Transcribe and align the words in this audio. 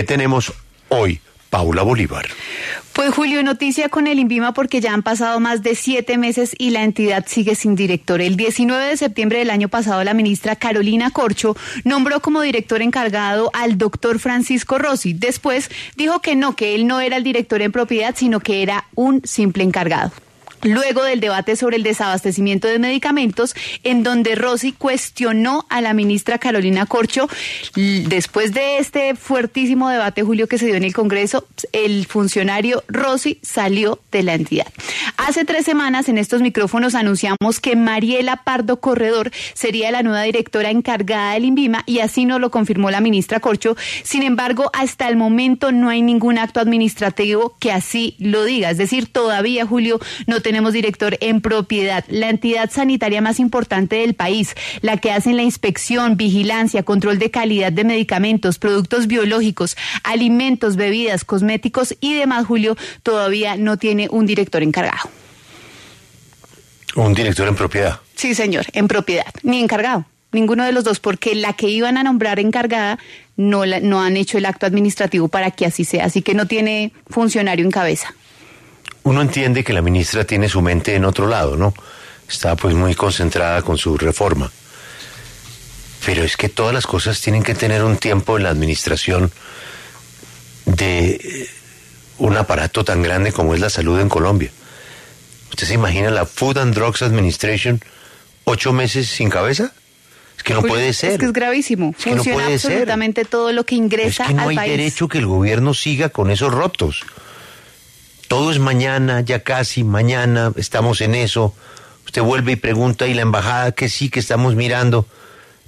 ¿Qué 0.00 0.04
tenemos 0.04 0.54
hoy, 0.88 1.20
Paula 1.50 1.82
Bolívar? 1.82 2.26
Pues 2.94 3.12
Julio, 3.12 3.42
noticia 3.42 3.90
con 3.90 4.06
el 4.06 4.18
INVIMA 4.18 4.54
porque 4.54 4.80
ya 4.80 4.94
han 4.94 5.02
pasado 5.02 5.40
más 5.40 5.62
de 5.62 5.74
siete 5.74 6.16
meses 6.16 6.54
y 6.56 6.70
la 6.70 6.84
entidad 6.84 7.26
sigue 7.28 7.54
sin 7.54 7.74
director. 7.74 8.22
El 8.22 8.38
19 8.38 8.82
de 8.82 8.96
septiembre 8.96 9.40
del 9.40 9.50
año 9.50 9.68
pasado, 9.68 10.02
la 10.02 10.14
ministra 10.14 10.56
Carolina 10.56 11.10
Corcho 11.10 11.54
nombró 11.84 12.20
como 12.20 12.40
director 12.40 12.80
encargado 12.80 13.50
al 13.52 13.76
doctor 13.76 14.18
Francisco 14.18 14.78
Rossi. 14.78 15.12
Después 15.12 15.70
dijo 15.96 16.20
que 16.20 16.34
no, 16.34 16.56
que 16.56 16.74
él 16.74 16.86
no 16.86 17.00
era 17.00 17.18
el 17.18 17.22
director 17.22 17.60
en 17.60 17.70
propiedad, 17.70 18.14
sino 18.16 18.40
que 18.40 18.62
era 18.62 18.86
un 18.94 19.20
simple 19.26 19.64
encargado 19.64 20.12
luego 20.62 21.02
del 21.04 21.20
debate 21.20 21.56
sobre 21.56 21.76
el 21.76 21.82
desabastecimiento 21.82 22.68
de 22.68 22.78
medicamentos, 22.78 23.54
en 23.84 24.02
donde 24.02 24.34
Rossi 24.34 24.72
cuestionó 24.72 25.66
a 25.68 25.80
la 25.80 25.94
ministra 25.94 26.38
Carolina 26.38 26.86
Corcho. 26.86 27.28
Después 27.74 28.52
de 28.52 28.78
este 28.78 29.14
fuertísimo 29.14 29.88
debate, 29.88 30.22
Julio, 30.22 30.46
que 30.48 30.58
se 30.58 30.66
dio 30.66 30.76
en 30.76 30.84
el 30.84 30.94
Congreso, 30.94 31.46
el 31.72 32.06
funcionario 32.06 32.84
Rossi 32.88 33.38
salió 33.42 34.00
de 34.12 34.22
la 34.22 34.34
entidad. 34.34 34.66
Hace 35.16 35.44
tres 35.44 35.64
semanas 35.64 36.08
en 36.08 36.18
estos 36.18 36.42
micrófonos 36.42 36.94
anunciamos 36.94 37.60
que 37.60 37.76
Mariela 37.76 38.42
Pardo 38.44 38.80
Corredor 38.80 39.30
sería 39.54 39.90
la 39.90 40.02
nueva 40.02 40.22
directora 40.22 40.70
encargada 40.70 41.34
del 41.34 41.44
INVIMA 41.44 41.82
y 41.86 42.00
así 42.00 42.24
nos 42.24 42.40
lo 42.40 42.50
confirmó 42.50 42.90
la 42.90 43.00
ministra 43.00 43.40
Corcho. 43.40 43.76
Sin 44.02 44.22
embargo, 44.22 44.70
hasta 44.72 45.08
el 45.08 45.16
momento 45.16 45.72
no 45.72 45.88
hay 45.88 46.02
ningún 46.02 46.38
acto 46.38 46.60
administrativo 46.60 47.56
que 47.58 47.72
así 47.72 48.16
lo 48.18 48.44
diga. 48.44 48.70
Es 48.70 48.78
decir, 48.78 49.06
todavía, 49.06 49.66
Julio, 49.66 50.00
no 50.26 50.40
tenemos 50.40 50.49
director 50.72 51.16
en 51.20 51.40
propiedad, 51.40 52.04
la 52.08 52.30
entidad 52.30 52.70
sanitaria 52.70 53.20
más 53.20 53.40
importante 53.40 53.96
del 53.96 54.14
país, 54.14 54.54
la 54.80 54.96
que 54.96 55.12
hace 55.12 55.32
la 55.32 55.42
inspección, 55.42 56.16
vigilancia, 56.16 56.82
control 56.82 57.18
de 57.18 57.30
calidad 57.30 57.72
de 57.72 57.84
medicamentos, 57.84 58.58
productos 58.58 59.06
biológicos, 59.06 59.76
alimentos, 60.04 60.76
bebidas, 60.76 61.24
cosméticos 61.24 61.96
y 62.00 62.14
demás, 62.14 62.46
Julio, 62.46 62.76
todavía 63.02 63.56
no 63.56 63.76
tiene 63.76 64.08
un 64.10 64.26
director 64.26 64.62
encargado. 64.62 65.10
¿Un 66.96 67.14
director 67.14 67.46
en 67.46 67.54
propiedad? 67.54 68.00
Sí, 68.16 68.34
señor, 68.34 68.66
en 68.72 68.88
propiedad, 68.88 69.32
ni 69.42 69.60
encargado. 69.60 70.06
Ninguno 70.32 70.64
de 70.64 70.72
los 70.72 70.84
dos, 70.84 71.00
porque 71.00 71.34
la 71.34 71.54
que 71.54 71.68
iban 71.68 71.96
a 71.96 72.04
nombrar 72.04 72.38
encargada 72.38 72.98
no, 73.36 73.64
no 73.66 74.02
han 74.02 74.16
hecho 74.16 74.38
el 74.38 74.46
acto 74.46 74.66
administrativo 74.66 75.28
para 75.28 75.50
que 75.50 75.66
así 75.66 75.84
sea, 75.84 76.04
así 76.04 76.22
que 76.22 76.34
no 76.34 76.46
tiene 76.46 76.92
funcionario 77.08 77.64
en 77.64 77.70
cabeza 77.70 78.14
uno 79.02 79.22
entiende 79.22 79.64
que 79.64 79.72
la 79.72 79.82
ministra 79.82 80.24
tiene 80.24 80.48
su 80.48 80.60
mente 80.60 80.94
en 80.94 81.04
otro 81.04 81.26
lado, 81.26 81.56
¿no? 81.56 81.74
Está 82.28 82.56
pues 82.56 82.74
muy 82.74 82.94
concentrada 82.94 83.62
con 83.62 83.78
su 83.78 83.96
reforma. 83.96 84.50
Pero 86.04 86.22
es 86.22 86.36
que 86.36 86.48
todas 86.48 86.72
las 86.72 86.86
cosas 86.86 87.20
tienen 87.20 87.42
que 87.42 87.54
tener 87.54 87.82
un 87.82 87.96
tiempo 87.96 88.36
en 88.36 88.44
la 88.44 88.50
administración 88.50 89.30
de 90.64 91.10
eh, 91.10 91.48
un 92.18 92.36
aparato 92.36 92.84
tan 92.84 93.02
grande 93.02 93.32
como 93.32 93.54
es 93.54 93.60
la 93.60 93.70
salud 93.70 93.98
en 94.00 94.08
Colombia. 94.08 94.50
¿Usted 95.50 95.66
se 95.66 95.74
imagina 95.74 96.10
la 96.10 96.26
Food 96.26 96.58
and 96.58 96.74
Drugs 96.74 97.02
Administration 97.02 97.80
ocho 98.44 98.72
meses 98.72 99.08
sin 99.08 99.30
cabeza? 99.30 99.72
Es 100.36 100.42
que 100.42 100.54
no 100.54 100.62
puede 100.62 100.92
ser. 100.92 101.12
Es 101.12 101.18
que 101.18 101.26
es 101.26 101.32
gravísimo. 101.32 101.94
Es 101.98 102.04
que 102.04 102.10
Funciona 102.12 102.46
absolutamente 102.46 103.24
todo 103.24 103.52
lo 103.52 103.66
que 103.66 103.74
ingresa 103.74 104.22
Es 104.22 104.28
que 104.28 104.34
no 104.34 104.48
hay 104.48 104.56
derecho 104.56 105.08
que 105.08 105.18
el 105.18 105.26
gobierno 105.26 105.74
siga 105.74 106.08
con 106.08 106.30
esos 106.30 106.52
rotos 106.52 107.04
todo 108.30 108.52
es 108.52 108.60
mañana, 108.60 109.22
ya 109.22 109.42
casi 109.42 109.82
mañana, 109.82 110.52
estamos 110.54 111.00
en 111.00 111.16
eso. 111.16 111.52
Usted 112.06 112.22
vuelve 112.22 112.52
y 112.52 112.56
pregunta 112.56 113.08
y 113.08 113.14
la 113.14 113.22
embajada 113.22 113.72
que 113.72 113.88
sí, 113.88 114.08
que 114.08 114.20
estamos 114.20 114.54
mirando 114.54 115.04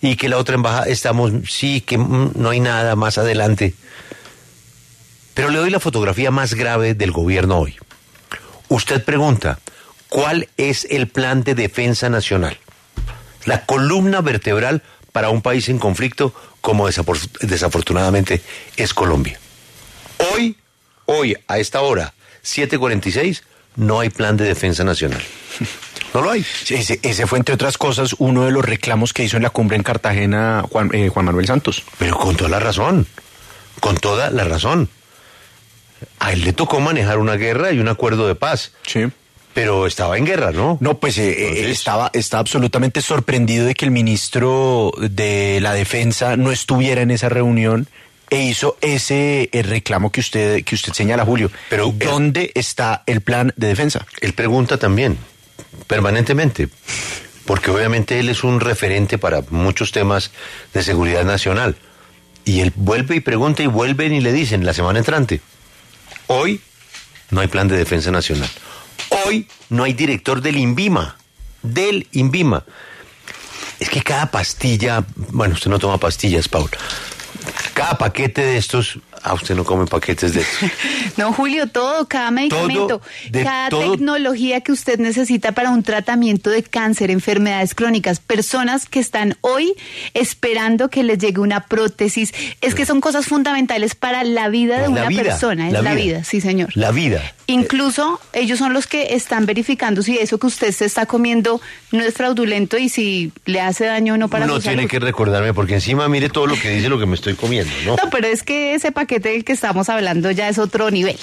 y 0.00 0.14
que 0.14 0.28
la 0.28 0.38
otra 0.38 0.54
embajada 0.54 0.86
estamos, 0.86 1.32
sí, 1.50 1.80
que 1.80 1.98
mm, 1.98 2.34
no 2.36 2.50
hay 2.50 2.60
nada 2.60 2.94
más 2.94 3.18
adelante. 3.18 3.74
Pero 5.34 5.50
le 5.50 5.58
doy 5.58 5.70
la 5.70 5.80
fotografía 5.80 6.30
más 6.30 6.54
grave 6.54 6.94
del 6.94 7.10
gobierno 7.10 7.58
hoy. 7.58 7.74
Usted 8.68 9.02
pregunta, 9.04 9.58
¿cuál 10.08 10.48
es 10.56 10.86
el 10.88 11.08
plan 11.08 11.42
de 11.42 11.56
defensa 11.56 12.10
nacional? 12.10 12.58
La 13.44 13.66
columna 13.66 14.20
vertebral 14.20 14.84
para 15.10 15.30
un 15.30 15.42
país 15.42 15.68
en 15.68 15.80
conflicto 15.80 16.32
como 16.60 16.86
desafortunadamente 16.86 18.40
es 18.76 18.94
Colombia. 18.94 19.40
Hoy, 20.32 20.56
hoy, 21.06 21.36
a 21.48 21.58
esta 21.58 21.80
hora, 21.80 22.14
746, 22.42 23.44
no 23.76 24.00
hay 24.00 24.10
plan 24.10 24.36
de 24.36 24.44
defensa 24.44 24.84
nacional. 24.84 25.22
No 26.14 26.20
lo 26.20 26.30
hay. 26.30 26.44
ese, 26.68 27.26
fue, 27.26 27.38
entre 27.38 27.54
otras 27.54 27.78
cosas, 27.78 28.14
uno 28.18 28.44
de 28.44 28.50
los 28.50 28.64
reclamos 28.64 29.12
que 29.12 29.24
hizo 29.24 29.38
en 29.38 29.44
la 29.44 29.50
cumbre 29.50 29.76
en 29.76 29.82
Cartagena 29.82 30.62
Juan, 30.70 30.90
eh, 30.92 31.08
Juan 31.08 31.24
Manuel 31.24 31.46
Santos. 31.46 31.84
Pero 31.98 32.18
con 32.18 32.36
toda 32.36 32.50
la 32.50 32.60
razón, 32.60 33.06
con 33.80 33.96
toda 33.96 34.30
la 34.30 34.44
razón. 34.44 34.90
A 36.18 36.32
él 36.32 36.42
le 36.42 36.52
tocó 36.52 36.80
manejar 36.80 37.18
una 37.18 37.36
guerra 37.36 37.72
y 37.72 37.78
un 37.78 37.88
acuerdo 37.88 38.26
de 38.28 38.34
paz. 38.34 38.72
Sí. 38.86 39.06
Pero 39.54 39.86
estaba 39.86 40.18
en 40.18 40.24
guerra, 40.24 40.50
¿no? 40.52 40.78
No, 40.80 40.98
pues 40.98 41.18
eh, 41.18 41.30
eh, 41.30 41.70
estaba, 41.70 42.10
estaba 42.12 42.40
absolutamente 42.40 43.02
sorprendido 43.02 43.66
de 43.66 43.74
que 43.74 43.84
el 43.84 43.90
ministro 43.90 44.92
de 44.98 45.60
la 45.60 45.74
Defensa 45.74 46.36
no 46.36 46.52
estuviera 46.52 47.02
en 47.02 47.10
esa 47.10 47.28
reunión 47.28 47.86
e 48.32 48.44
hizo 48.44 48.78
ese 48.80 49.50
eh, 49.52 49.62
reclamo 49.62 50.10
que 50.10 50.20
usted, 50.20 50.64
que 50.64 50.74
usted 50.74 50.94
señala, 50.94 51.26
Julio. 51.26 51.50
Pero 51.68 51.92
¿dónde 51.94 52.50
está 52.54 53.02
el 53.04 53.20
plan 53.20 53.52
de 53.56 53.66
defensa? 53.66 54.06
Él 54.22 54.32
pregunta 54.32 54.78
también, 54.78 55.18
permanentemente, 55.86 56.70
porque 57.44 57.70
obviamente 57.70 58.18
él 58.18 58.30
es 58.30 58.42
un 58.42 58.60
referente 58.60 59.18
para 59.18 59.42
muchos 59.50 59.92
temas 59.92 60.30
de 60.72 60.82
seguridad 60.82 61.24
nacional. 61.24 61.76
Y 62.46 62.60
él 62.60 62.72
vuelve 62.74 63.16
y 63.16 63.20
pregunta 63.20 63.62
y 63.64 63.66
vuelven 63.66 64.14
y 64.14 64.22
le 64.22 64.32
dicen 64.32 64.64
la 64.64 64.72
semana 64.72 64.98
entrante, 64.98 65.42
hoy 66.28 66.62
no 67.28 67.42
hay 67.42 67.48
plan 67.48 67.68
de 67.68 67.76
defensa 67.76 68.10
nacional. 68.10 68.48
Hoy 69.26 69.46
no 69.68 69.84
hay 69.84 69.92
director 69.92 70.40
del 70.40 70.56
INVIMA, 70.56 71.18
del 71.62 72.08
INVIMA. 72.12 72.64
Es 73.78 73.90
que 73.90 74.00
cada 74.00 74.30
pastilla, 74.30 75.04
bueno, 75.16 75.52
usted 75.52 75.70
no 75.70 75.78
toma 75.78 75.98
pastillas, 75.98 76.48
Paul, 76.48 76.70
paquete 77.98 78.42
de 78.42 78.56
estos, 78.56 78.98
ah, 79.22 79.34
usted 79.34 79.54
no 79.54 79.64
come 79.64 79.86
paquetes 79.86 80.34
de 80.34 80.40
estos. 80.40 80.70
no, 81.16 81.32
Julio, 81.32 81.66
todo, 81.66 82.06
cada 82.08 82.30
medicamento, 82.30 83.00
cada 83.32 83.68
tecnología 83.68 84.60
que 84.60 84.72
usted 84.72 84.98
necesita 84.98 85.52
para 85.52 85.70
un 85.70 85.82
tratamiento 85.82 86.50
de 86.50 86.62
cáncer, 86.62 87.10
enfermedades 87.10 87.74
crónicas, 87.74 88.20
personas 88.20 88.86
que 88.86 89.00
están 89.00 89.36
hoy 89.40 89.74
esperando 90.14 90.88
que 90.88 91.02
les 91.02 91.18
llegue 91.18 91.40
una 91.40 91.66
prótesis, 91.66 92.32
es 92.60 92.74
que 92.74 92.86
son 92.86 93.00
cosas 93.00 93.26
fundamentales 93.26 93.94
para 93.94 94.24
la 94.24 94.48
vida 94.48 94.80
de 94.80 94.88
una 94.88 95.08
persona, 95.08 95.68
es 95.68 95.72
la, 95.72 95.94
vida. 95.94 96.24
sí 96.24 96.40
señor. 96.40 96.70
La 96.74 96.90
vida. 96.90 97.22
Incluso 97.46 98.20
ellos 98.32 98.58
son 98.58 98.72
los 98.72 98.86
que 98.86 99.14
están 99.14 99.46
verificando 99.46 100.02
si 100.02 100.16
eso 100.16 100.38
que 100.38 100.46
usted 100.46 100.72
se 100.72 100.84
está 100.84 101.06
comiendo 101.06 101.60
no 101.90 102.02
es 102.02 102.14
fraudulento 102.14 102.78
y 102.78 102.88
si 102.88 103.32
le 103.44 103.60
hace 103.60 103.84
daño 103.86 104.14
o 104.14 104.16
no 104.16 104.28
para 104.28 104.46
No 104.46 104.60
tiene 104.60 104.86
que 104.86 104.98
recordarme 104.98 105.52
porque 105.52 105.74
encima 105.74 106.08
mire 106.08 106.28
todo 106.28 106.46
lo 106.46 106.58
que 106.58 106.70
dice 106.70 106.88
lo 106.88 106.98
que 106.98 107.06
me 107.06 107.14
estoy 107.14 107.34
comiendo, 107.34 107.72
¿no? 107.84 107.96
No, 107.96 108.10
pero 108.10 108.26
es 108.28 108.42
que 108.42 108.74
ese 108.74 108.92
paquete 108.92 109.11
del 109.20 109.44
que 109.44 109.52
estamos 109.52 109.88
hablando 109.88 110.30
ya 110.30 110.48
es 110.48 110.58
otro 110.58 110.90
nivel. 110.90 111.18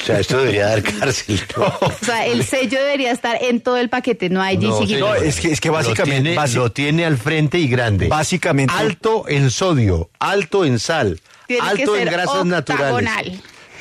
O 0.00 0.06
sea, 0.06 0.18
esto 0.18 0.38
debería 0.38 0.66
dar 0.66 0.82
cárcel. 0.82 1.40
O 1.56 2.04
sea, 2.04 2.26
el 2.26 2.44
sello 2.44 2.78
debería 2.78 3.10
estar 3.12 3.38
en 3.42 3.60
todo 3.60 3.76
el 3.76 3.88
paquete, 3.88 4.30
no 4.30 4.40
hay 4.40 4.56
no, 4.56 4.80
no, 4.80 5.14
es 5.14 5.40
que, 5.40 5.52
es 5.52 5.60
que 5.60 5.70
básicamente... 5.70 6.34
Lo 6.54 6.72
tiene, 6.72 7.04
al 7.04 7.18
frente 7.18 7.58
y 7.58 7.68
grande. 7.68 8.08
Básicamente... 8.08 8.72
Alto 8.76 9.28
en 9.28 9.50
sodio, 9.50 10.10
alto 10.18 10.64
en 10.64 10.78
sal, 10.78 11.20
alto 11.60 11.96
en 11.96 12.06
grasas 12.06 12.46
naturales. 12.46 13.40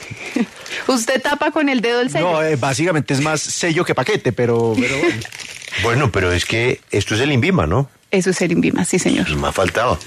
Usted 0.87 1.21
tapa 1.21 1.51
con 1.51 1.69
el 1.69 1.81
dedo 1.81 2.01
el 2.01 2.09
sello. 2.09 2.31
No, 2.31 2.43
eh, 2.43 2.55
básicamente 2.55 3.13
es 3.13 3.21
más 3.21 3.41
sello 3.41 3.85
que 3.85 3.95
paquete, 3.95 4.33
pero... 4.33 4.75
pero 4.77 4.95
bueno. 5.83 6.11
pero 6.11 6.31
es 6.31 6.45
que 6.45 6.81
esto 6.91 7.15
es 7.15 7.21
el 7.21 7.31
INVIMA, 7.31 7.65
¿no? 7.65 7.89
Eso 8.11 8.31
es 8.31 8.41
el 8.41 8.51
INVIMA, 8.51 8.85
sí, 8.85 8.99
señor. 8.99 9.25
Pues 9.25 9.37
me 9.37 9.47
ha 9.47 9.51
faltado. 9.51 9.99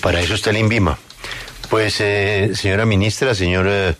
Para 0.00 0.20
eso 0.20 0.34
está 0.34 0.50
el 0.50 0.56
INVIMA. 0.56 0.98
Pues, 1.70 1.96
eh, 2.00 2.52
señora 2.54 2.86
ministra, 2.86 3.34
señor... 3.34 3.66
Eh, 3.68 3.94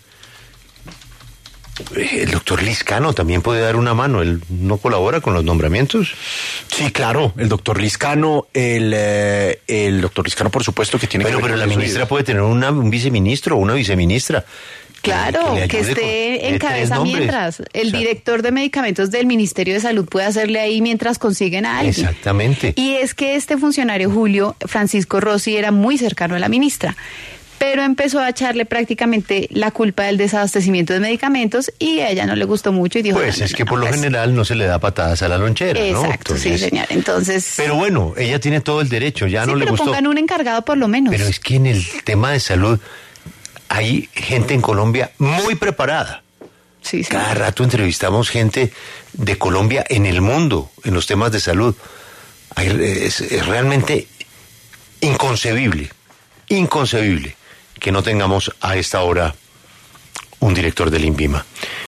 el 1.96 2.30
doctor 2.32 2.62
Liscano 2.62 3.12
también 3.12 3.40
puede 3.40 3.60
dar 3.60 3.76
una 3.76 3.94
mano. 3.94 4.20
¿Él 4.20 4.42
no 4.48 4.78
colabora 4.78 5.20
con 5.20 5.34
los 5.34 5.44
nombramientos? 5.44 6.12
Sí, 6.66 6.90
claro. 6.90 7.32
El 7.36 7.48
doctor 7.48 7.80
Liscano, 7.80 8.46
el, 8.52 8.92
eh, 8.96 9.60
el 9.68 10.00
doctor 10.00 10.24
Liscano, 10.24 10.50
por 10.50 10.64
supuesto, 10.64 10.98
que 10.98 11.06
tiene 11.06 11.24
pero, 11.24 11.38
que 11.38 11.44
Pero 11.44 11.56
la 11.56 11.66
ministra 11.66 12.06
puede 12.08 12.24
tener 12.24 12.42
un 12.42 12.90
viceministro 12.90 13.56
o 13.56 13.60
una 13.60 13.74
viceministra. 13.74 14.44
Claro, 15.00 15.54
que, 15.68 15.78
esté 15.78 16.48
en 16.48 16.58
cabeza 16.58 17.00
mientras. 17.00 17.62
El 17.72 17.92
director 17.92 18.42
de 18.42 18.50
medicamentos 18.50 19.12
del 19.12 19.26
Ministerio 19.26 19.74
de 19.74 19.80
Salud 19.80 20.06
puede 20.06 20.26
hacerle 20.26 20.58
ahí 20.58 20.82
mientras 20.82 21.18
consiguen 21.18 21.66
a 21.66 21.78
alguien. 21.78 22.06
Exactamente. 22.06 22.72
Y 22.74 22.94
es 22.94 23.14
que 23.14 23.36
este 23.36 23.56
funcionario, 23.56 24.10
Julio 24.10 24.56
Francisco 24.66 25.20
Rossi, 25.20 25.56
era 25.56 25.70
muy 25.70 25.98
cercano 25.98 26.34
a 26.34 26.40
la 26.40 26.48
ministra 26.48 26.96
pero 27.58 27.82
empezó 27.82 28.20
a 28.20 28.28
echarle 28.28 28.64
prácticamente 28.64 29.48
la 29.50 29.70
culpa 29.72 30.04
del 30.04 30.16
desabastecimiento 30.16 30.92
de 30.92 31.00
medicamentos 31.00 31.72
y 31.78 32.00
a 32.00 32.10
ella 32.10 32.24
no 32.24 32.36
le 32.36 32.44
gustó 32.44 32.72
mucho 32.72 33.00
y 33.00 33.02
dijo... 33.02 33.18
Pues 33.18 33.40
es 33.40 33.52
que 33.52 33.66
por 33.66 33.78
lo 33.78 33.86
pues 33.86 33.96
general 33.96 34.34
no 34.34 34.44
se 34.44 34.54
le 34.54 34.66
da 34.66 34.78
patadas 34.78 35.22
a 35.22 35.28
la 35.28 35.38
lonchera, 35.38 35.80
¿no? 35.92 36.04
Exacto, 36.04 36.36
sí, 36.36 36.56
señor. 36.56 36.86
Entonces... 36.90 37.54
Pero 37.56 37.74
bueno, 37.74 38.14
ella 38.16 38.38
tiene 38.38 38.60
todo 38.60 38.80
el 38.80 38.88
derecho, 38.88 39.26
ya 39.26 39.44
no 39.44 39.54
le 39.56 39.64
pero 39.64 39.72
gustó. 39.72 39.86
pongan 39.86 40.06
un 40.06 40.18
encargado 40.18 40.62
por 40.62 40.78
lo 40.78 40.86
menos. 40.86 41.10
Pero 41.10 41.26
es 41.26 41.40
que 41.40 41.56
en 41.56 41.66
el 41.66 41.84
tema 42.04 42.30
de 42.30 42.40
salud 42.40 42.78
hay 43.68 44.08
gente 44.14 44.54
en 44.54 44.60
Colombia 44.60 45.10
muy 45.18 45.56
preparada. 45.56 46.22
Sí, 46.80 47.02
sí. 47.02 47.10
Cada 47.10 47.34
rato 47.34 47.64
entrevistamos 47.64 48.30
gente 48.30 48.72
de 49.12 49.36
Colombia 49.36 49.84
en 49.88 50.06
el 50.06 50.20
mundo, 50.20 50.70
en 50.84 50.94
los 50.94 51.06
temas 51.06 51.32
de 51.32 51.40
salud. 51.40 51.74
Es, 52.56 53.20
es 53.20 53.46
realmente 53.46 54.06
inconcebible, 55.00 55.90
inconcebible 56.48 57.36
que 57.78 57.92
no 57.92 58.02
tengamos 58.02 58.52
a 58.60 58.76
esta 58.76 59.02
hora 59.02 59.34
un 60.40 60.54
director 60.54 60.90
del 60.90 61.04
INVIMA. 61.04 61.44